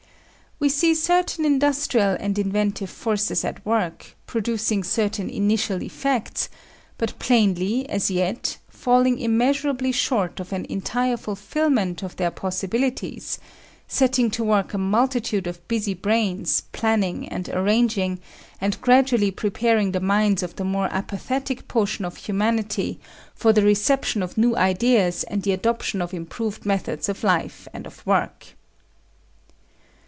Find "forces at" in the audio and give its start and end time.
2.91-3.65